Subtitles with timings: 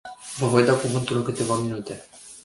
[0.37, 2.05] Vă voi da cuvântul în câteva minute.